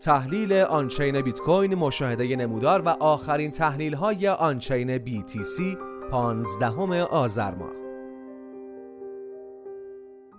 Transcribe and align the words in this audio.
تحلیل 0.00 0.52
on-chain 0.52 1.20
بیت 1.20 1.40
کوین 1.40 1.74
مشاهده 1.74 2.36
نمودار 2.36 2.82
و 2.82 2.88
آخرین 2.88 3.50
تحلیل 3.50 3.94
های 3.94 4.28
on-chain 4.28 4.98
BTC 4.98 5.76
15 6.10 7.02
آذر 7.02 7.54
ماه. 7.54 7.79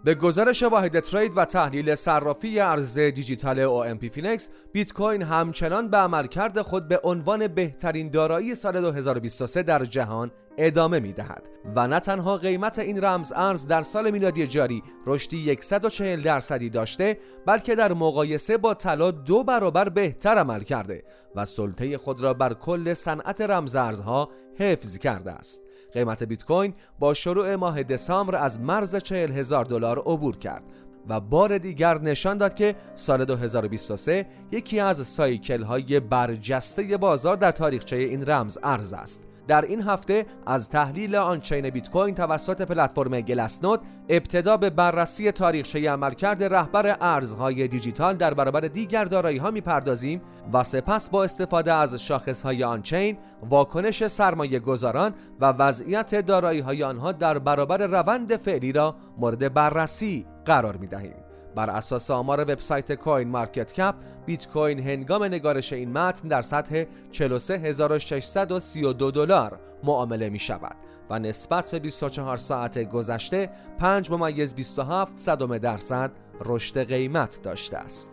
به 0.03 0.15
گزارش 0.15 0.63
واحد 0.63 0.99
trade 0.99 1.31
و 1.35 1.45
تحلیل 1.45 1.95
صرافی 1.95 2.59
ارز 2.59 2.99
دیجیتال 2.99 3.59
او 3.59 3.83
پی 3.95 4.09
فینکس 4.09 4.49
بیت 4.71 4.93
کوین 4.93 5.21
همچنان 5.21 5.87
به 5.87 5.97
عملکرد 5.97 6.61
خود 6.61 6.87
به 6.87 6.99
عنوان 7.03 7.47
بهترین 7.47 8.09
دارایی 8.09 8.55
سال 8.55 8.81
2023 8.81 9.63
در 9.63 9.85
جهان 9.85 10.31
ادامه 10.57 10.99
می 10.99 11.13
دهد 11.13 11.49
و 11.75 11.87
نه 11.87 11.99
تنها 11.99 12.37
قیمت 12.37 12.79
این 12.79 13.03
رمز 13.03 13.33
ارز 13.35 13.67
در 13.67 13.83
سال 13.83 14.11
میلادی 14.11 14.47
جاری 14.47 14.83
رشدی 15.05 15.57
140 15.61 16.21
درصدی 16.21 16.69
داشته 16.69 17.17
بلکه 17.45 17.75
در 17.75 17.93
مقایسه 17.93 18.57
با 18.57 18.73
طلا 18.73 19.11
دو 19.11 19.43
برابر 19.43 19.89
بهتر 19.89 20.35
عمل 20.37 20.63
کرده 20.63 21.03
و 21.35 21.45
سلطه 21.45 21.97
خود 21.97 22.21
را 22.21 22.33
بر 22.33 22.53
کل 22.53 22.93
صنعت 22.93 23.41
رمز 23.41 23.75
ارزها 23.75 24.29
حفظ 24.57 24.97
کرده 24.97 25.31
است. 25.31 25.61
قیمت 25.93 26.23
بیت 26.23 26.45
کوین 26.45 26.73
با 26.99 27.13
شروع 27.13 27.55
ماه 27.55 27.83
دسامبر 27.83 28.35
از 28.35 28.59
مرز 28.59 28.95
40 28.95 29.31
هزار 29.31 29.65
دلار 29.65 29.99
عبور 29.99 30.37
کرد 30.37 30.63
و 31.09 31.19
بار 31.19 31.57
دیگر 31.57 32.01
نشان 32.01 32.37
داد 32.37 32.53
که 32.53 32.75
سال 32.95 33.25
2023 33.25 34.25
یکی 34.51 34.79
از 34.79 35.07
سایکل 35.07 35.63
های 35.63 35.99
برجسته 35.99 36.97
بازار 36.97 37.35
در 37.35 37.51
تاریخچه 37.51 37.95
این 37.95 38.29
رمز 38.29 38.57
ارز 38.63 38.93
است. 38.93 39.21
در 39.47 39.61
این 39.61 39.81
هفته 39.81 40.25
از 40.45 40.69
تحلیل 40.69 41.15
آنچین 41.15 41.69
بیت 41.69 41.89
کوین 41.89 42.15
توسط 42.15 42.61
پلتفرم 42.61 43.21
گلسنود 43.21 43.81
ابتدا 44.09 44.57
به 44.57 44.69
بررسی 44.69 45.31
تاریخچه 45.31 45.91
عملکرد 45.91 46.43
رهبر 46.43 46.97
ارزهای 47.01 47.67
دیجیتال 47.67 48.15
در 48.15 48.33
برابر 48.33 48.61
دیگر 48.61 49.05
دارایی 49.05 49.37
ها 49.37 49.51
می‌پردازیم 49.51 50.21
و 50.53 50.63
سپس 50.63 51.09
با 51.09 51.23
استفاده 51.23 51.73
از 51.73 51.95
شاخص 51.95 52.41
های 52.41 52.63
آنچین 52.63 53.17
واکنش 53.49 54.07
سرمایه 54.07 54.59
گذاران 54.59 55.13
و 55.39 55.45
وضعیت 55.45 56.15
دارایی 56.15 56.59
های 56.59 56.83
آنها 56.83 57.11
در 57.11 57.39
برابر 57.39 57.87
روند 57.87 58.35
فعلی 58.35 58.71
را 58.71 58.95
مورد 59.17 59.53
بررسی 59.53 60.25
قرار 60.45 60.77
می 60.77 60.87
دهیم. 60.87 61.30
بر 61.55 61.69
اساس 61.69 62.11
آمار 62.11 62.41
وبسایت 62.41 62.93
کوین 62.93 63.27
مارکت 63.27 63.73
کپ 63.73 63.95
بیت 64.25 64.47
کوین 64.47 64.79
هنگام 64.79 65.23
نگارش 65.23 65.73
این 65.73 65.91
متن 65.91 66.27
در 66.27 66.41
سطح 66.41 66.83
43632 67.11 69.11
دلار 69.11 69.59
معامله 69.83 70.29
می 70.29 70.39
شود 70.39 70.75
و 71.09 71.19
نسبت 71.19 71.71
به 71.71 71.79
24 71.79 72.37
ساعت 72.37 72.89
گذشته 72.89 73.49
5 73.79 74.11
ممیز 74.11 74.55
27 74.55 75.17
صدم 75.17 75.57
درصد 75.57 76.11
رشد 76.45 76.87
قیمت 76.87 77.39
داشته 77.43 77.77
است. 77.77 78.09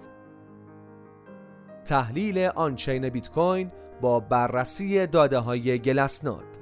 تحلیل 1.85 2.39
آنچین 2.39 3.09
بیت 3.09 3.31
کوین 3.31 3.73
با 4.01 4.21
بررسی 4.21 5.07
داده 5.07 5.39
های 5.39 5.79
گلسنود 5.79 6.58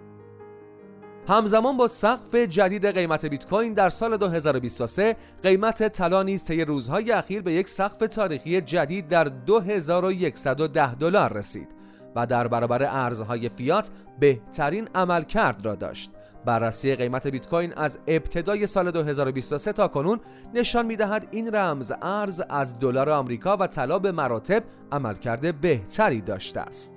همزمان 1.29 1.77
با 1.77 1.89
سقف 1.89 2.35
جدید 2.35 2.87
قیمت 2.87 3.27
بیت 3.27 3.47
کوین 3.47 3.75
در 3.75 3.89
سال 3.89 4.17
2023 4.17 5.17
قیمت 5.43 5.89
طلا 5.89 6.23
نیز 6.23 6.45
طی 6.45 6.65
روزهای 6.65 7.13
اخیر 7.13 7.43
به 7.43 7.53
یک 7.53 7.69
سقف 7.69 7.99
تاریخی 7.99 8.61
جدید 8.61 9.09
در 9.09 9.25
2110 9.25 10.95
دلار 10.95 11.33
رسید 11.33 11.69
و 12.17 12.27
در 12.27 12.49
برابر 12.49 12.83
ارزهای 12.83 13.49
فیات 13.49 13.91
بهترین 14.21 14.89
عملکرد 14.95 15.67
را 15.67 15.75
داشت. 15.75 16.11
بررسی 16.45 16.97
قیمت 16.97 17.27
بیت 17.27 17.49
کوین 17.49 17.73
از 17.77 17.99
ابتدای 18.07 18.67
سال 18.67 18.91
2023 18.91 19.73
تا 19.73 19.89
کنون 19.89 20.21
نشان 20.55 20.87
می‌دهد 20.87 21.29
این 21.31 21.55
رمز 21.55 21.93
ارز 22.03 22.43
از 22.49 22.79
دلار 22.79 23.11
آمریکا 23.11 23.57
و 23.57 23.67
طلا 23.67 23.99
به 23.99 24.13
مراتب 24.13 24.63
عملکرد 24.93 25.61
بهتری 25.61 26.21
داشته 26.21 26.61
است. 26.61 26.96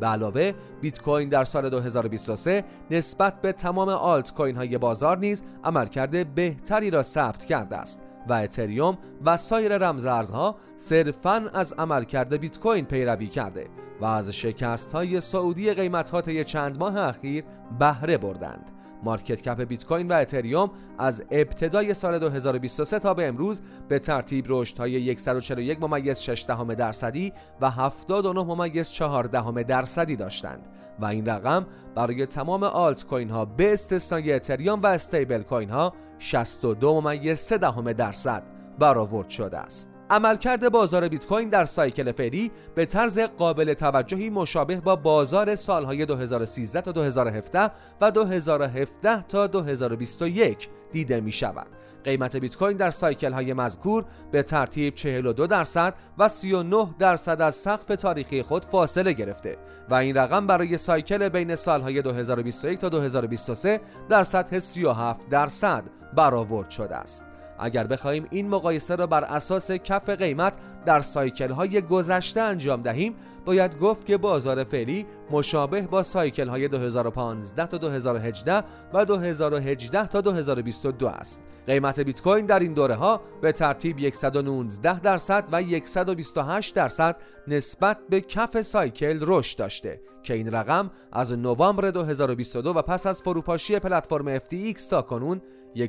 به 0.00 0.06
علاوه 0.06 0.52
بیت 0.80 1.02
کوین 1.02 1.28
در 1.28 1.44
سال 1.44 1.70
2023 1.70 2.64
نسبت 2.90 3.40
به 3.40 3.52
تمام 3.52 3.88
آلت 3.88 4.34
کوین 4.34 4.56
های 4.56 4.78
بازار 4.78 5.18
نیز 5.18 5.42
عملکرد 5.64 6.34
بهتری 6.34 6.90
را 6.90 7.02
ثبت 7.02 7.44
کرده 7.44 7.76
است 7.76 8.00
و 8.28 8.32
اتریوم 8.32 8.98
و 9.24 9.36
سایر 9.36 9.78
رمزارزها 9.78 10.56
صرفاً 10.76 11.50
از 11.54 11.72
عملکرد 11.72 12.36
بیت 12.36 12.58
کوین 12.58 12.84
پیروی 12.84 13.26
کرده 13.26 13.66
و 14.00 14.04
از 14.04 14.30
شکست 14.30 14.92
های 14.92 15.20
صعودی 15.20 15.74
قیمت 15.74 16.10
ها 16.10 16.22
چند 16.22 16.78
ماه 16.78 16.96
اخیر 16.96 17.44
بهره 17.78 18.18
بردند. 18.18 18.77
market 19.02 19.40
cap 19.40 19.62
بیت 19.62 19.86
کوین 19.86 20.08
و 20.08 20.12
اتریوم 20.12 20.70
از 20.98 21.22
ابتدای 21.30 21.94
سال 21.94 22.18
2023 22.18 22.98
تا 22.98 23.14
به 23.14 23.28
امروز 23.28 23.60
به 23.88 23.98
ترتیب 23.98 24.44
رشد 24.48 24.78
های 24.78 25.16
141 25.16 25.82
ممیز 25.82 26.18
6 26.18 26.44
دهم 26.48 26.74
درصدی 26.74 27.32
و 27.60 27.70
79 27.70 28.42
ممیز 28.42 28.90
4 28.90 29.24
دهم 29.24 29.62
درصدی 29.62 30.16
داشتند 30.16 30.66
و 31.00 31.04
این 31.04 31.26
رقم 31.26 31.66
برای 31.94 32.26
تمام 32.26 32.62
آلت 32.62 33.06
کوین 33.06 33.30
ها 33.30 33.44
به 33.44 33.72
استثنای 33.72 34.32
اتریوم 34.32 34.82
و 34.82 34.86
استیبل 34.86 35.42
کوین 35.42 35.70
ها 35.70 35.92
62 36.18 37.00
ممیز 37.00 37.38
3 37.38 37.58
دهم 37.58 37.92
درصد 37.92 38.42
برآورد 38.78 39.28
شده 39.28 39.58
است. 39.58 39.97
عملکرد 40.10 40.68
بازار 40.68 41.08
بیت 41.08 41.26
کوین 41.26 41.48
در 41.48 41.64
cycle 41.64 42.12
فعلی 42.12 42.50
به 42.74 42.86
طرز 42.86 43.18
قابل 43.18 43.72
توجهی 43.72 44.30
مشابه 44.30 44.76
با 44.76 44.96
بازار 44.96 45.54
سالهای 45.54 46.06
2013 46.06 46.80
تا 46.80 46.92
2017 46.92 47.70
و 48.00 48.10
2017 48.10 49.22
تا 49.22 49.46
2021 49.46 50.68
دیده 50.92 51.20
می 51.20 51.32
شود. 51.32 51.66
قیمت 52.04 52.36
بیت 52.36 52.56
کوین 52.56 52.76
در 52.76 52.90
سایکل 52.90 53.32
های 53.32 53.52
مذکور 53.52 54.04
به 54.32 54.42
ترتیب 54.42 54.94
42 54.94 55.46
درصد 55.46 55.94
و 56.18 56.28
39 56.28 56.94
درصد 56.98 57.42
از 57.42 57.54
سقف 57.54 57.86
تاریخی 57.86 58.42
خود 58.42 58.64
فاصله 58.64 59.12
گرفته 59.12 59.58
و 59.90 59.94
این 59.94 60.16
رقم 60.16 60.46
برای 60.46 60.78
سایکل 60.78 61.28
بین 61.28 61.56
سالهای 61.56 62.02
2021 62.02 62.78
تا 62.78 62.88
2023 62.88 63.80
در 64.08 64.24
سطح 64.24 64.58
37 64.58 65.28
درصد 65.28 65.84
برآورد 66.16 66.70
شده 66.70 66.96
است. 66.96 67.24
اگر 67.58 67.86
بخواهیم 67.86 68.26
این 68.30 68.48
مقایسه 68.48 68.96
را 68.96 69.06
بر 69.06 69.24
اساس 69.24 69.70
کف 69.70 70.08
قیمت 70.10 70.58
در 70.86 71.00
سایکل 71.00 71.52
های 71.52 71.80
گذشته 71.80 72.40
انجام 72.40 72.82
دهیم 72.82 73.14
باید 73.44 73.78
گفت 73.78 74.06
که 74.06 74.16
بازار 74.16 74.64
فعلی 74.64 75.06
مشابه 75.30 75.82
با 75.82 76.02
سایکل 76.02 76.48
های 76.48 76.68
2015 76.68 77.66
تا 77.66 77.78
2018 77.78 78.64
و 78.92 79.04
2018 79.04 80.06
تا 80.06 80.20
2022 80.20 81.06
است. 81.06 81.40
قیمت 81.66 82.00
بیت 82.00 82.22
کوین 82.22 82.46
در 82.46 82.58
این 82.58 82.72
دوره 82.72 82.94
ها 82.94 83.20
به 83.40 83.52
ترتیب 83.52 84.10
119 84.10 85.00
درصد 85.00 85.44
و 85.52 85.62
128 85.84 86.74
درصد 86.74 87.16
نسبت 87.48 87.98
به 88.10 88.20
کف 88.20 88.62
سایکل 88.62 89.18
رشد 89.22 89.58
داشته 89.58 90.00
که 90.22 90.34
این 90.34 90.52
رقم 90.52 90.90
از 91.12 91.32
نوامبر 91.32 91.90
2022 91.90 92.72
و 92.72 92.82
پس 92.82 93.06
از 93.06 93.22
فروپاشی 93.22 93.78
پلتفرم 93.78 94.38
FTX 94.38 94.80
تا 94.90 95.02
کنون 95.02 95.40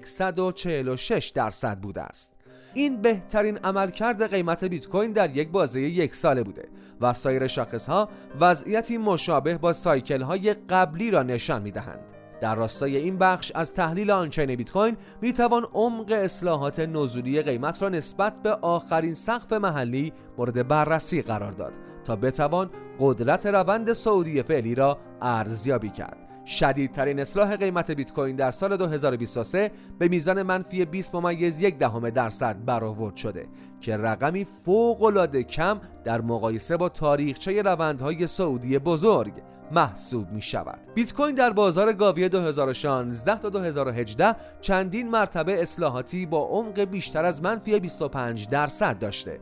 146 0.03 1.31
درصد 1.35 1.77
بوده 1.77 2.01
است 2.01 2.31
این 2.73 3.01
بهترین 3.01 3.57
عملکرد 3.57 4.31
قیمت 4.31 4.63
بیت 4.63 4.87
کوین 4.87 5.11
در 5.11 5.35
یک 5.35 5.49
بازه 5.49 5.81
یک 5.81 6.15
ساله 6.15 6.43
بوده 6.43 6.67
و 7.01 7.13
سایر 7.13 7.47
شاخص 7.47 7.89
ها 7.89 8.09
وضعیتی 8.39 8.97
مشابه 8.97 9.57
با 9.57 9.73
سایکل 9.73 10.21
های 10.21 10.53
قبلی 10.53 11.11
را 11.11 11.23
نشان 11.23 11.61
می 11.61 11.71
دهند. 11.71 12.19
در 12.41 12.55
راستای 12.55 12.97
این 12.97 13.17
بخش 13.17 13.51
از 13.55 13.73
تحلیل 13.73 14.11
آنچین 14.11 14.55
بیت 14.55 14.71
کوین 14.71 14.97
می 15.21 15.33
توان 15.33 15.63
عمق 15.73 16.11
اصلاحات 16.11 16.79
نزولی 16.79 17.41
قیمت 17.41 17.81
را 17.81 17.89
نسبت 17.89 18.41
به 18.43 18.51
آخرین 18.51 19.13
سقف 19.13 19.53
محلی 19.53 20.13
مورد 20.37 20.67
بررسی 20.67 21.21
قرار 21.21 21.51
داد 21.51 21.73
تا 22.05 22.15
بتوان 22.15 22.69
قدرت 22.99 23.45
روند 23.45 23.93
سعودی 23.93 24.43
فعلی 24.43 24.75
را 24.75 24.97
ارزیابی 25.21 25.89
کرد 25.89 26.28
شدیدترین 26.49 27.19
اصلاح 27.19 27.55
قیمت 27.55 27.91
بیت 27.91 28.13
کوین 28.13 28.35
در 28.35 28.51
سال 28.51 28.77
2023 28.77 29.71
به 29.99 30.07
میزان 30.07 30.43
منفی 30.43 30.85
20 30.85 31.15
ممیز 31.15 31.61
یک 31.61 31.77
دهم 31.77 32.09
درصد 32.09 32.65
برآورد 32.65 33.15
شده 33.15 33.47
که 33.81 33.97
رقمی 33.97 34.45
فوق 34.65 35.03
العاده 35.03 35.43
کم 35.43 35.81
در 36.03 36.21
مقایسه 36.21 36.77
با 36.77 36.89
تاریخچه 36.89 37.61
روندهای 37.61 38.27
سعودی 38.27 38.79
بزرگ 38.79 39.33
محسوب 39.71 40.31
می 40.31 40.41
شود 40.41 40.79
بیت 40.95 41.13
کوین 41.13 41.35
در 41.35 41.49
بازار 41.49 41.93
گاوی 41.93 42.29
2016 42.29 43.35
تا 43.35 43.49
2018 43.49 44.35
چندین 44.61 45.09
مرتبه 45.09 45.61
اصلاحاتی 45.61 46.25
با 46.25 46.43
عمق 46.43 46.79
بیشتر 46.79 47.25
از 47.25 47.41
منفی 47.41 47.79
25 47.79 48.47
درصد 48.47 48.99
داشته. 48.99 49.39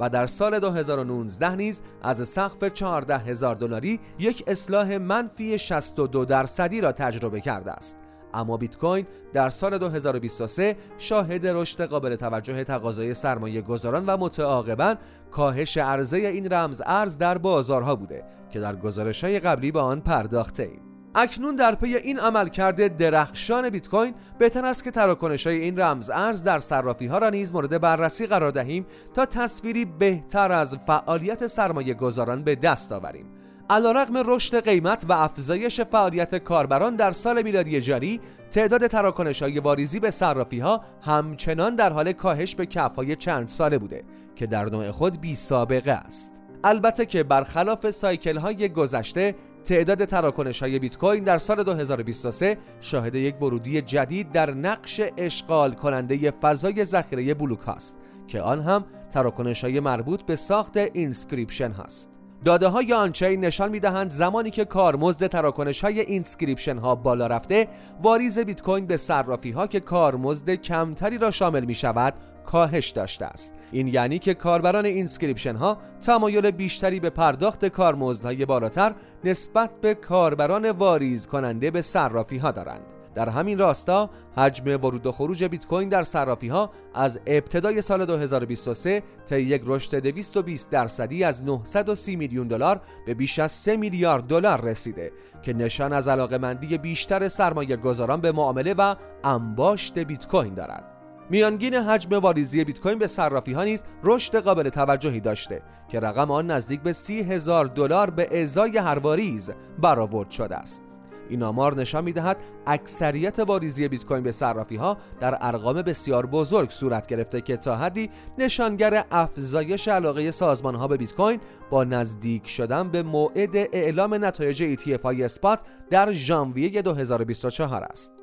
و 0.00 0.08
در 0.08 0.26
سال 0.26 0.58
2019 0.58 1.54
نیز 1.54 1.82
از 2.02 2.28
سقف 2.28 2.64
14 2.64 3.18
هزار 3.18 3.54
دلاری 3.54 4.00
یک 4.18 4.44
اصلاح 4.46 4.96
منفی 4.96 5.58
62 5.58 6.24
درصدی 6.24 6.80
را 6.80 6.92
تجربه 6.92 7.40
کرده 7.40 7.72
است 7.72 7.96
اما 8.34 8.56
بیت 8.56 8.76
کوین 8.78 9.06
در 9.32 9.48
سال 9.48 9.78
2023 9.78 10.76
شاهد 10.98 11.46
رشد 11.46 11.86
قابل 11.86 12.14
توجه 12.14 12.64
تقاضای 12.64 13.14
سرمایه 13.14 13.60
گذاران 13.60 14.06
و 14.06 14.16
متعاقبا 14.16 14.94
کاهش 15.30 15.78
عرضه 15.78 16.16
این 16.16 16.52
رمز 16.52 16.82
ارز 16.86 17.18
در 17.18 17.38
بازارها 17.38 17.96
بوده 17.96 18.24
که 18.50 18.60
در 18.60 18.76
گزارش 18.76 19.24
های 19.24 19.40
قبلی 19.40 19.72
به 19.72 19.80
آن 19.80 20.00
پرداخته 20.00 20.62
ایم. 20.62 20.89
اکنون 21.14 21.56
در 21.56 21.74
پی 21.74 21.96
این 21.96 22.18
عملکرد 22.18 22.96
درخشان 22.96 23.70
بیت 23.70 23.88
کوین 23.88 24.14
بهتر 24.38 24.64
است 24.64 24.84
که 24.84 24.90
تراکنش 24.90 25.46
های 25.46 25.56
این 25.56 25.80
رمز 25.80 26.10
ارز 26.10 26.42
در 26.42 26.58
صرافی 26.58 27.06
ها 27.06 27.18
را 27.18 27.30
نیز 27.30 27.52
مورد 27.52 27.80
بررسی 27.80 28.26
قرار 28.26 28.50
دهیم 28.50 28.86
تا 29.14 29.26
تصویری 29.26 29.84
بهتر 29.84 30.52
از 30.52 30.76
فعالیت 30.86 31.46
سرمایه 31.46 31.94
گذاران 31.94 32.44
به 32.44 32.54
دست 32.54 32.92
آوریم. 32.92 33.26
علیرغم 33.70 34.22
رشد 34.26 34.64
قیمت 34.64 35.04
و 35.08 35.12
افزایش 35.12 35.80
فعالیت 35.80 36.34
کاربران 36.34 36.96
در 36.96 37.10
سال 37.10 37.42
میلادی 37.42 37.80
جاری 37.80 38.20
تعداد 38.50 38.86
تراکنش 38.86 39.42
های 39.42 39.58
واریزی 39.58 40.00
به 40.00 40.10
صرافی 40.10 40.58
ها 40.58 40.84
همچنان 41.02 41.74
در 41.74 41.92
حال 41.92 42.12
کاهش 42.12 42.54
به 42.54 42.66
کف 42.66 42.96
های 42.96 43.16
چند 43.16 43.48
ساله 43.48 43.78
بوده 43.78 44.04
که 44.36 44.46
در 44.46 44.64
نوع 44.64 44.90
خود 44.90 45.20
بی 45.20 45.34
سابقه 45.34 45.92
است. 45.92 46.30
البته 46.64 47.06
که 47.06 47.22
برخلاف 47.22 47.90
سایکل 47.90 48.36
های 48.36 48.68
گذشته 48.68 49.34
تعداد 49.64 50.04
تراکنش 50.04 50.62
های 50.62 50.78
بیت 50.78 50.98
کوین 50.98 51.24
در 51.24 51.38
سال 51.38 51.62
2023 51.62 52.58
شاهد 52.80 53.14
یک 53.14 53.42
ورودی 53.42 53.82
جدید 53.82 54.32
در 54.32 54.50
نقش 54.50 55.00
اشغال 55.16 55.72
کننده 55.72 56.30
فضای 56.30 56.84
ذخیره 56.84 57.34
بلوک 57.34 57.68
است 57.68 57.96
که 58.28 58.40
آن 58.40 58.60
هم 58.60 58.84
تراکنش 59.10 59.64
های 59.64 59.80
مربوط 59.80 60.22
به 60.22 60.36
ساخت 60.36 60.76
inscription 60.76 61.72
هست 61.72 62.10
داده 62.44 62.68
های 62.68 62.92
on-chain 62.92 63.44
نشان 63.44 63.70
می 63.70 63.80
دهند 63.80 64.10
زمانی 64.10 64.50
که 64.50 64.64
کارمزد 64.64 65.26
تراکنش 65.26 65.80
های 65.84 66.00
inscription 66.00 66.78
ها 66.78 66.94
بالا 66.94 67.26
رفته 67.26 67.68
واریز 68.02 68.38
بیت 68.38 68.62
کوین 68.62 68.86
به 68.86 68.96
صرافی 68.96 69.50
ها 69.50 69.66
که 69.66 69.80
کارمزد 69.80 70.50
کمتری 70.50 71.18
را 71.18 71.30
شامل 71.30 71.64
می 71.64 71.74
شود 71.74 72.14
کاهش 72.46 72.90
داشته 72.90 73.24
است 73.24 73.52
این 73.72 73.88
یعنی 73.88 74.18
که 74.18 74.34
کاربران 74.34 74.84
inscription 74.84 75.56
ها 75.56 75.78
تمایل 76.00 76.50
بیشتری 76.50 77.00
به 77.00 77.10
پرداخت 77.10 77.64
کارمزدهای 77.64 78.46
بالاتر 78.46 78.94
نسبت 79.24 79.70
به 79.80 79.94
کاربران 79.94 80.70
واریز 80.70 81.26
کننده 81.26 81.70
به 81.70 81.82
صرافی 81.82 82.36
ها 82.36 82.50
دارند 82.50 82.82
در 83.14 83.28
همین 83.28 83.58
راستا 83.58 84.10
حجم 84.36 84.84
ورود 84.84 85.06
و 85.06 85.12
خروج 85.12 85.44
بیت 85.44 85.66
کوین 85.66 85.88
در 85.88 86.02
صرافی 86.02 86.48
ها 86.48 86.70
از 86.94 87.20
ابتدای 87.26 87.82
سال 87.82 88.04
2023 88.04 89.02
تا 89.26 89.38
یک 89.38 89.62
رشد 89.66 89.94
220 89.98 90.70
درصدی 90.70 91.24
از 91.24 91.44
930 91.44 92.16
میلیون 92.16 92.48
دلار 92.48 92.80
به 93.06 93.14
بیش 93.14 93.38
از 93.38 93.52
3 93.52 93.76
میلیارد 93.76 94.24
دلار 94.24 94.60
رسیده 94.60 95.12
که 95.42 95.52
نشان 95.52 95.92
از 95.92 96.08
علاقمندی 96.08 96.78
بیشتر 96.78 97.28
سرمایه 97.28 97.76
گذاران 97.76 98.20
به 98.20 98.32
معامله 98.32 98.74
و 98.74 98.94
انباشت 99.24 99.98
بیت 99.98 100.28
کوین 100.28 100.54
دارد. 100.54 100.99
میانگین 101.30 101.74
حجم 101.74 102.18
واریزی 102.18 102.64
بیت 102.64 102.80
کوین 102.80 102.98
به 102.98 103.06
صرافی 103.06 103.52
ها 103.52 103.64
نیز 103.64 103.84
رشد 104.04 104.36
قابل 104.36 104.68
توجهی 104.68 105.20
داشته 105.20 105.62
که 105.88 106.00
رقم 106.00 106.30
آن 106.30 106.50
نزدیک 106.50 106.80
به 106.80 106.92
سی 106.92 107.20
هزار 107.20 107.64
دلار 107.64 108.10
به 108.10 108.42
ازای 108.42 108.78
هر 108.78 108.98
واریز 108.98 109.50
برآورد 109.78 110.30
شده 110.30 110.56
است. 110.56 110.82
این 111.28 111.42
آمار 111.42 111.74
نشان 111.74 112.04
می‌دهد 112.04 112.36
اکثریت 112.66 113.38
واریزی 113.38 113.88
بیت 113.88 114.04
کوین 114.04 114.22
به 114.22 114.32
صرافی 114.32 114.76
ها 114.76 114.96
در 115.20 115.38
ارقام 115.40 115.82
بسیار 115.82 116.26
بزرگ 116.26 116.70
صورت 116.70 117.06
گرفته 117.06 117.40
که 117.40 117.56
تا 117.56 117.76
حدی 117.76 118.10
نشانگر 118.38 119.04
افزایش 119.10 119.88
علاقه 119.88 120.30
سازمان 120.30 120.74
ها 120.74 120.88
به 120.88 120.96
بیت 120.96 121.14
کوین 121.14 121.40
با 121.70 121.84
نزدیک 121.84 122.48
شدن 122.48 122.88
به 122.88 123.02
موعد 123.02 123.56
اعلام 123.56 124.24
نتایج 124.24 124.76
ETF 124.76 125.02
های 125.02 125.24
اسپات 125.24 125.60
در 125.90 126.12
ژانویه 126.12 126.82
2024 126.82 127.84
است. 127.84 128.19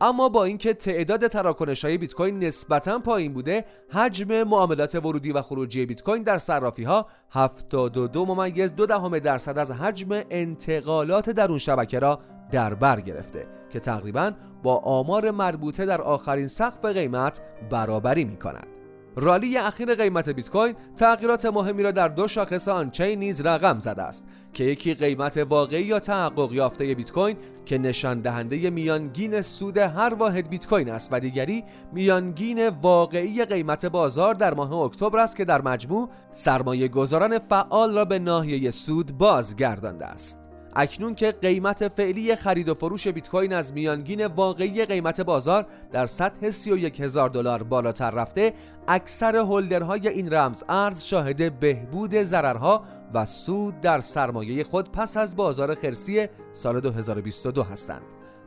اما 0.00 0.28
با 0.28 0.44
اینکه 0.44 0.74
تعداد 0.74 1.26
تراکنش 1.26 1.84
های 1.84 1.98
بیت 1.98 2.14
کوین 2.14 2.38
نسبتا 2.38 2.98
پایین 2.98 3.32
بوده 3.32 3.64
حجم 3.92 4.42
معاملات 4.42 4.94
ورودی 4.94 5.32
و 5.32 5.42
خروجی 5.42 5.86
بیت 5.86 6.02
کوین 6.02 6.22
در 6.22 6.38
صرافی 6.38 6.84
ها 6.84 7.06
72 7.30 8.26
ممیز 8.26 8.74
دو 8.74 8.86
دهم 8.86 9.18
درصد 9.18 9.58
از 9.58 9.70
حجم 9.70 10.20
انتقالات 10.30 11.30
در 11.30 11.48
اون 11.48 11.58
شبکه 11.58 11.98
را 11.98 12.20
در 12.50 12.74
بر 12.74 13.00
گرفته 13.00 13.46
که 13.70 13.80
تقریبا 13.80 14.32
با 14.62 14.76
آمار 14.76 15.30
مربوطه 15.30 15.86
در 15.86 16.00
آخرین 16.00 16.48
سقف 16.48 16.84
قیمت 16.84 17.40
برابری 17.70 18.24
می 18.24 18.36
کند. 18.36 18.75
رالی 19.16 19.56
اخیر 19.56 19.94
قیمت 19.94 20.28
بیت 20.28 20.50
کوین 20.50 20.74
تغییرات 20.96 21.46
مهمی 21.46 21.82
را 21.82 21.90
در 21.90 22.08
دو 22.08 22.28
شاخص 22.28 22.68
آنچین 22.68 23.18
نیز 23.18 23.40
رقم 23.40 23.78
زده 23.78 24.02
است 24.02 24.26
که 24.52 24.64
یکی 24.64 24.94
قیمت 24.94 25.36
واقعی 25.36 25.82
یا 25.82 26.00
تحقق 26.00 26.52
یافته 26.52 26.94
بیت 26.94 27.12
کوین 27.12 27.36
که 27.66 27.78
نشان 27.78 28.20
دهنده 28.20 28.70
میانگین 28.70 29.42
سود 29.42 29.78
هر 29.78 30.14
واحد 30.14 30.48
بیت 30.48 30.66
کوین 30.66 30.90
است 30.90 31.08
و 31.12 31.20
دیگری 31.20 31.64
میانگین 31.92 32.68
واقعی 32.68 33.44
قیمت 33.44 33.86
بازار 33.86 34.34
در 34.34 34.54
ماه 34.54 34.72
اکتبر 34.72 35.18
است 35.18 35.36
که 35.36 35.44
در 35.44 35.62
مجموع 35.62 36.08
سرمایه 36.30 36.88
گذاران 36.88 37.38
فعال 37.38 37.94
را 37.94 38.04
به 38.04 38.18
ناحیه 38.18 38.70
سود 38.70 39.18
بازگردانده 39.18 40.06
است. 40.06 40.45
اکنون 40.78 41.14
که 41.14 41.32
قیمت 41.32 41.88
فعلی 41.88 42.36
خرید 42.36 42.68
و 42.68 42.74
فروش 42.74 43.08
بیت 43.08 43.28
کوین 43.28 43.52
از 43.52 43.74
میانگین 43.74 44.26
واقعی 44.26 44.84
قیمت 44.84 45.20
بازار 45.20 45.66
در 45.92 46.06
سطح 46.06 46.50
31 46.50 47.00
هزار 47.00 47.28
دلار 47.28 47.62
بالاتر 47.62 48.10
رفته 48.10 48.54
اکثر 48.88 49.36
هولدرهای 49.36 50.08
این 50.08 50.34
رمز 50.34 50.64
ارز 50.68 51.02
شاهد 51.02 51.60
بهبود 51.60 52.22
ضررها 52.22 52.84
و 53.14 53.24
سود 53.24 53.80
در 53.80 54.00
سرمایه 54.00 54.64
خود 54.64 54.92
پس 54.92 55.16
از 55.16 55.36
بازار 55.36 55.74
خرسی 55.74 56.26
سال 56.52 56.80
2022 56.80 57.62
هستند. 57.62 58.02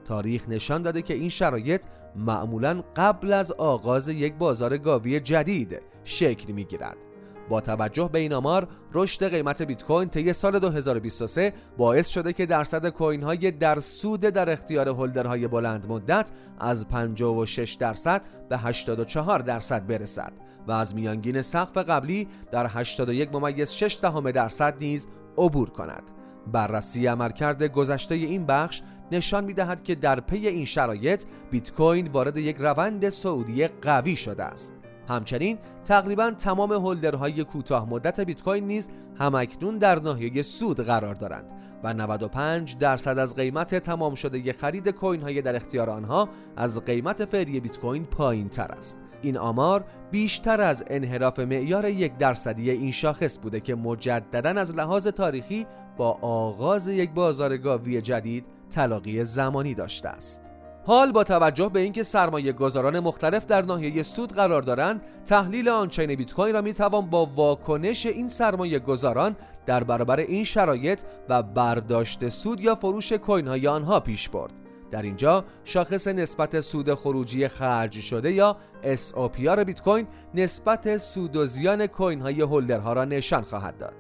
تاریخ 0.06 0.50
نشان 0.50 0.81
داده 0.81 1.02
که 1.02 1.14
این 1.14 1.30
شرایط 1.30 1.86
معمولا 2.16 2.84
قبل 2.96 3.34
از 3.34 3.52
آغاز 3.52 4.10
یک 4.10 4.34
بازار 4.34 4.78
گاوی 4.78 5.20
جدید 5.20 5.81
شکل 6.04 6.54
می 6.54 6.66
گیرد 6.66 7.08
با 7.50 7.62
توجه 7.62 8.10
به 8.13 8.19
این 8.19 8.34
آمار 8.34 8.68
رشد 8.94 9.30
قیمت 9.30 9.62
بیت 9.62 9.84
کوین 9.84 10.10
طی 10.10 10.34
سال 10.34 10.60
2023 10.60 11.54
باعث 11.78 12.07
شده 12.07 12.34
که 12.34 12.46
درصد 12.46 12.90
کوین 12.90 13.24
های 13.24 13.51
در 13.51 13.80
سود 13.80 14.19
در 14.19 14.50
اختیار 14.50 14.90
هولدرهای 14.90 15.48
بلند 15.48 15.88
مدت 15.90 16.31
از 16.60 16.88
56 16.88 17.74
درصد 17.74 18.22
به 18.50 18.57
84 18.57 19.40
درصد 19.40 19.88
برسد 19.88 20.34
و 20.68 20.72
از 20.72 20.96
میانگین 20.96 21.42
سقف 21.42 21.78
قبلی 21.78 22.28
در 22.51 22.68
81 22.69 23.30
ممیز 23.34 23.72
6 23.72 24.00
دهم 24.02 24.31
درصد 24.31 24.75
نیز 24.80 25.07
عبور 25.38 25.69
کند. 25.69 26.04
بررسی 26.52 27.07
عملکرد 27.07 27.63
گذشته 27.63 28.16
این 28.16 28.45
بخش 28.45 28.81
نشان 29.12 29.44
می 29.44 29.54
دهد 29.54 29.84
که 29.84 29.95
در 29.95 30.19
پی 30.19 30.48
این 30.48 30.66
شرایط 30.66 31.24
بیت 31.52 31.72
کوین 31.72 32.07
وارد 32.07 32.38
یک 32.38 32.56
روند 32.60 33.10
سعودی 33.10 33.68
قوی 33.68 34.16
شده 34.16 34.44
است. 34.44 34.79
همچنین 35.09 35.57
تقریبا 35.83 36.31
تمام 36.31 36.71
هولدرهای 36.71 37.44
کوتاه 37.44 37.89
مدت 37.89 38.19
بیت 38.19 38.41
کوین 38.44 38.67
نیز 38.67 38.89
همکنون 39.19 39.77
در 39.77 40.00
ناحیه 40.00 40.41
سود 40.41 40.79
قرار 40.79 41.15
دارند 41.15 41.45
و 41.83 41.94
95 41.94 42.77
درصد 42.77 43.17
از 43.17 43.35
قیمت 43.35 43.75
تمام 43.75 44.15
شده 44.15 44.53
خرید 44.53 44.89
کوین 44.89 45.21
های 45.21 45.41
در 45.41 45.56
اختیار 45.56 45.89
آنها 45.89 46.29
از 46.57 46.85
قیمت 46.85 47.25
فعلی 47.25 47.59
بیت 47.59 47.79
کوین 47.79 48.06
پایین 48.06 48.50
تر 48.50 48.71
است. 48.71 49.00
این 49.21 49.38
آمار 49.38 49.85
بیشتر 50.11 50.61
از 50.61 50.83
انحراف 50.87 51.39
معیار 51.39 51.85
یک 51.85 52.18
درصدی 52.18 52.71
این 52.71 52.92
شاخص 52.92 53.39
بوده 53.39 53.59
که 53.59 53.75
مجددا 53.75 54.49
از 54.49 54.75
لحاظ 54.75 55.07
تاریخی 55.07 55.66
با 55.97 56.11
آغاز 56.21 56.87
یک 56.87 57.11
بازار 57.11 57.57
گاوی 57.57 58.01
جدید 58.01 58.45
تلاقی 58.71 59.25
زمانی 59.25 59.73
داشته 59.73 60.09
است. 60.09 60.48
حال 60.90 61.12
با 61.12 61.24
توجه 61.24 61.69
به 61.69 61.80
اینکه 61.80 62.04
سرمایه 62.04 62.52
گذاران 62.52 63.00
مختلف 63.00 63.46
در 63.46 63.62
ناحیه 63.62 64.04
سود 64.04 64.34
قرار 64.34 64.62
دارند 64.62 65.02
تحلیل 65.26 65.69
آنچین 65.69 66.16
بیت 66.16 66.34
کوین 66.34 66.54
را 66.54 66.62
می‌توان 66.62 67.10
با 67.10 67.26
واکنش 67.26 68.06
این 68.06 68.28
سرمایه 68.28 68.80
گذاران 68.80 69.36
در 69.66 69.84
برابر 69.84 70.19
این 70.19 70.44
شرایط 70.44 71.00
و 71.30 71.44
برداشت 71.44 72.28
سود 72.28 72.62
یا 72.62 72.76
فروش 72.76 73.14
کوین 73.14 73.48
های 73.48 73.68
آنها 73.68 74.00
پیش 74.00 74.30
برد. 74.30 74.69
در 74.92 75.02
اینجا 75.02 75.46
شاخص 75.64 76.08
نسبت 76.08 76.60
سود 76.60 76.94
خروجی 76.94 77.48
خرج 77.48 78.00
شده 78.00 78.31
یا 78.31 78.58
SOPR 78.84 79.60
بیت 79.60 79.81
کوین 79.81 80.08
نسبت 80.34 80.98
سود 80.98 81.36
و 81.36 81.46
زیان 81.46 81.88
کوین 81.88 82.22
های 82.22 82.42
هولدرها 82.42 82.94
را 82.94 83.06
نشان 83.06 83.42
خواهد 83.42 83.78
داد. 83.78 83.94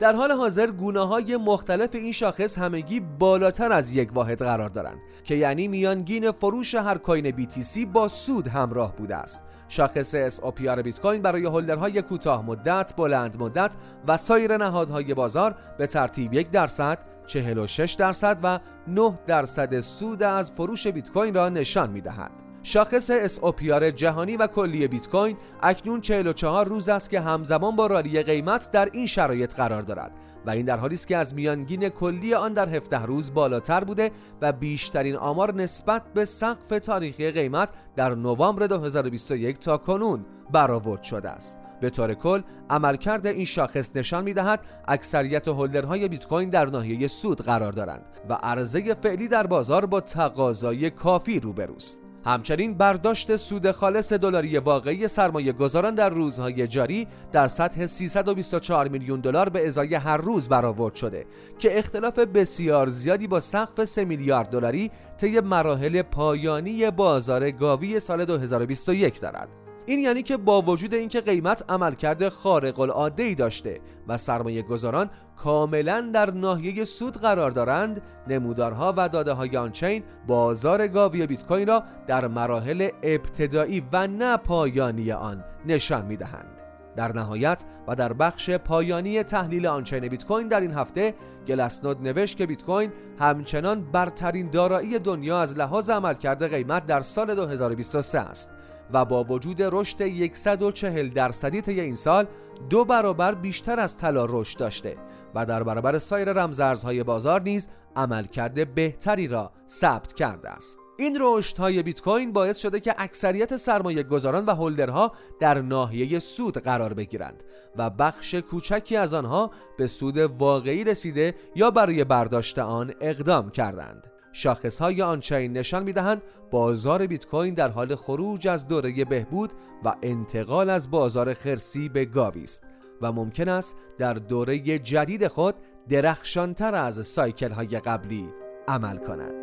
در 0.00 0.12
حال 0.12 0.32
حاضر 0.32 0.70
گونه 0.70 1.00
های 1.00 1.36
مختلف 1.36 1.94
این 1.94 2.12
شاخص 2.12 2.58
همگی 2.58 3.00
بالاتر 3.00 3.72
از 3.72 3.96
یک 3.96 4.10
واحد 4.14 4.38
قرار 4.42 4.68
دارند 4.68 4.98
که 5.24 5.34
یعنی 5.34 5.68
میانگین 5.68 6.30
فروش 6.32 6.74
هر 6.74 6.98
کوین 6.98 7.30
BTC 7.30 7.86
با 7.92 8.08
سود 8.08 8.48
همراه 8.48 8.96
بوده 8.96 9.16
است. 9.16 9.42
شاخص 9.68 10.38
SOPR 10.38 10.78
بیت 10.82 11.00
کوین 11.00 11.22
برای 11.22 11.44
هولدرهای 11.44 12.02
کوتاه 12.02 12.46
مدت، 12.46 12.92
بلند 12.96 13.42
مدت 13.42 13.74
و 14.08 14.16
سایر 14.16 14.56
نهادهای 14.56 15.14
بازار 15.14 15.54
به 15.78 15.86
ترتیب 15.86 16.34
یک 16.34 16.50
درصد، 16.50 16.98
46 17.32 17.92
درصد 17.92 18.40
و 18.42 18.58
9 18.88 19.18
درصد 19.26 19.80
سود 19.80 20.22
از 20.22 20.52
فروش 20.52 20.86
بیت 20.86 21.10
کوین 21.10 21.34
را 21.34 21.48
نشان 21.48 21.90
می 21.90 22.00
دهد. 22.00 22.30
شاخص 22.62 23.36
SOPR 23.36 23.82
جهانی 23.82 24.36
و 24.36 24.46
کلی 24.46 24.88
بیت 24.88 25.08
کوین 25.08 25.36
اکنون 25.62 26.00
44 26.00 26.66
روز 26.66 26.88
است 26.88 27.10
که 27.10 27.20
همزمان 27.20 27.76
با 27.76 27.86
رالی 27.86 28.22
قیمت 28.22 28.70
در 28.70 28.88
این 28.92 29.06
شرایط 29.06 29.54
قرار 29.54 29.82
دارد 29.82 30.12
و 30.46 30.50
این 30.50 30.64
در 30.64 30.78
حالی 30.78 30.94
است 30.94 31.08
که 31.08 31.16
از 31.16 31.34
میانگین 31.34 31.88
کلی 31.88 32.34
آن 32.34 32.52
در 32.52 32.68
17 32.68 33.02
روز 33.02 33.34
بالاتر 33.34 33.84
بوده 33.84 34.10
و 34.40 34.52
بیشترین 34.52 35.16
آمار 35.16 35.54
نسبت 35.54 36.02
به 36.14 36.24
سقف 36.24 36.68
تاریخی 36.68 37.30
قیمت 37.30 37.68
در 37.96 38.14
نوامبر 38.14 38.66
2021 38.66 39.58
تا 39.58 39.76
کنون 39.76 40.24
برآورد 40.52 41.02
شده 41.02 41.30
است 41.30 41.61
به 41.82 41.90
طور 41.90 42.14
کل 42.14 42.42
عملکرد 42.70 43.26
این 43.26 43.44
شاخص 43.44 43.90
نشان 43.94 44.24
می‌دهد 44.24 44.60
اکثریت 44.88 45.48
هولدرهای 45.48 46.08
بیت 46.08 46.26
کوین 46.26 46.50
در 46.50 46.64
ناحیه 46.64 47.08
سود 47.08 47.40
قرار 47.42 47.72
دارند 47.72 48.02
و 48.28 48.32
عرضه 48.32 48.94
فعلی 48.94 49.28
در 49.28 49.46
بازار 49.46 49.86
با 49.86 50.00
تقاضای 50.00 50.90
کافی 50.90 51.40
روبروست 51.40 51.98
همچنین 52.24 52.74
برداشت 52.74 53.36
سود 53.36 53.70
خالص 53.70 54.12
دلاری 54.12 54.58
واقعی 54.58 55.08
سرمایه 55.08 55.52
گذاران 55.52 55.94
در 55.94 56.10
روزهای 56.10 56.68
جاری 56.68 57.06
در 57.32 57.48
سطح 57.48 57.86
324 57.86 58.88
میلیون 58.88 59.20
دلار 59.20 59.48
به 59.48 59.68
ازای 59.68 59.94
هر 59.94 60.16
روز 60.16 60.48
برآورد 60.48 60.94
شده 60.94 61.26
که 61.58 61.78
اختلاف 61.78 62.18
بسیار 62.18 62.86
زیادی 62.86 63.26
با 63.26 63.40
سقف 63.40 63.84
3 63.84 64.04
میلیارد 64.04 64.50
دلاری 64.50 64.90
طی 65.20 65.40
مراحل 65.40 66.02
پایانی 66.02 66.90
بازار 66.90 67.50
گاوی 67.50 68.00
سال 68.00 68.24
2021 68.24 69.20
دارد. 69.20 69.61
این 69.86 69.98
یعنی 69.98 70.22
که 70.22 70.36
با 70.36 70.62
وجود 70.62 70.94
اینکه 70.94 71.20
قیمت 71.20 71.64
عملکرد 71.68 72.28
خارق 72.28 72.80
العاده 72.80 73.22
ای 73.22 73.34
داشته 73.34 73.80
و 74.08 74.16
سرمایه 74.18 74.62
گذاران 74.62 75.10
کاملا 75.36 76.10
در 76.14 76.30
ناحیه 76.30 76.84
سود 76.84 77.16
قرار 77.16 77.50
دارند 77.50 78.02
نمودارها 78.28 78.94
و 78.96 79.08
داده 79.08 79.32
های 79.32 79.56
آنچین 79.56 80.02
بازار 80.26 80.88
گاوی 80.88 81.26
بیت 81.26 81.46
کوین 81.46 81.68
را 81.68 81.82
در 82.06 82.26
مراحل 82.26 82.88
ابتدایی 83.02 83.84
و 83.92 84.06
نه 84.06 84.36
پایانی 84.36 85.12
آن 85.12 85.44
نشان 85.66 86.06
می 86.06 86.16
دهند. 86.16 86.62
در 86.96 87.12
نهایت 87.12 87.64
و 87.88 87.94
در 87.94 88.12
بخش 88.12 88.50
پایانی 88.50 89.22
تحلیل 89.22 89.66
آنچین 89.66 90.08
بیت 90.08 90.24
کوین 90.24 90.48
در 90.48 90.60
این 90.60 90.72
هفته 90.72 91.14
گلسنود 91.48 92.02
نوشت 92.02 92.36
که 92.36 92.46
بیت 92.46 92.64
کوین 92.64 92.92
همچنان 93.18 93.90
برترین 93.92 94.50
دارایی 94.50 94.98
دنیا 94.98 95.40
از 95.40 95.56
لحاظ 95.56 95.90
عملکرد 95.90 96.54
قیمت 96.54 96.86
در 96.86 97.00
سال 97.00 97.34
2023 97.34 98.18
است 98.18 98.50
و 98.92 99.04
با 99.04 99.24
وجود 99.24 99.62
رشد 99.62 100.32
140 100.34 101.08
درصدی 101.08 101.60
طی 101.60 101.80
این 101.80 101.94
سال 101.94 102.26
دو 102.70 102.84
برابر 102.84 103.34
بیشتر 103.34 103.80
از 103.80 103.96
طلا 103.96 104.26
رشد 104.28 104.58
داشته 104.58 104.96
و 105.34 105.46
در 105.46 105.62
برابر 105.62 105.98
سایر 105.98 106.32
رمزارزهای 106.32 107.02
بازار 107.02 107.42
نیز 107.42 107.68
عملکرد 107.96 108.74
بهتری 108.74 109.28
را 109.28 109.52
ثبت 109.68 110.12
کرده 110.12 110.50
است. 110.50 110.78
این 110.98 111.18
رشد 111.20 111.58
های 111.58 111.82
بیت 111.82 112.02
کوین 112.02 112.32
باعث 112.32 112.58
شده 112.58 112.80
که 112.80 112.94
اکثریت 112.98 113.56
سرمایه 113.56 114.02
گذاران 114.02 114.46
و 114.46 114.50
هولدرها 114.50 115.12
در 115.40 115.60
ناحیه 115.60 116.18
سود 116.18 116.58
قرار 116.58 116.94
بگیرند 116.94 117.42
و 117.76 117.90
بخش 117.90 118.34
کوچکی 118.34 118.96
از 118.96 119.14
آنها 119.14 119.50
به 119.78 119.86
سود 119.86 120.18
واقعی 120.18 120.84
رسیده 120.84 121.34
یا 121.54 121.70
برای 121.70 122.04
برداشت 122.04 122.58
آن 122.58 122.92
اقدام 123.00 123.50
کردند. 123.50 124.11
شاخص 124.32 124.78
های 124.78 125.02
آنچین 125.02 125.52
نشان 125.52 125.82
می 125.82 125.92
دهند 125.92 126.22
بازار 126.50 127.06
بیت 127.06 127.26
کوین 127.26 127.54
در 127.54 127.68
حال 127.68 127.94
خروج 127.94 128.48
از 128.48 128.68
دوره 128.68 129.04
بهبود 129.04 129.50
و 129.84 129.94
انتقال 130.02 130.70
از 130.70 130.90
بازار 130.90 131.34
خرسی 131.34 131.88
به 131.88 132.04
گاوی 132.04 132.42
است 132.42 132.62
و 133.02 133.12
ممکن 133.12 133.48
است 133.48 133.76
در 133.98 134.14
دوره 134.14 134.58
جدید 134.58 135.26
خود 135.26 135.54
درخشانتر 135.88 136.74
از 136.74 137.06
سایکل 137.06 137.50
های 137.50 137.66
قبلی 137.66 138.28
عمل 138.68 138.96
کند. 138.96 139.41